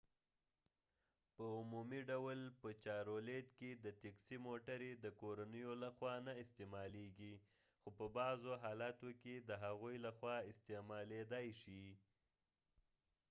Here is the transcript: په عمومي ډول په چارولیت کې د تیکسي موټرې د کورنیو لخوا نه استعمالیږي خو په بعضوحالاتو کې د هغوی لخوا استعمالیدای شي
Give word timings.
په 1.35 1.45
عمومي 1.57 2.01
ډول 2.11 2.39
په 2.61 2.69
چارولیت 2.85 3.47
کې 3.57 3.69
د 3.83 3.85
تیکسي 4.01 4.37
موټرې 4.47 4.91
د 4.95 5.05
کورنیو 5.21 5.71
لخوا 5.83 6.13
نه 6.25 6.33
استعمالیږي 6.43 7.33
خو 7.79 7.89
په 7.97 8.05
بعضوحالاتو 8.17 9.09
کې 9.21 9.35
د 9.39 9.51
هغوی 9.63 9.95
لخوا 10.05 10.37
استعمالیدای 10.51 11.47
شي 11.61 11.83